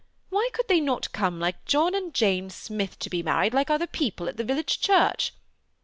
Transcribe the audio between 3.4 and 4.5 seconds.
like other people, at the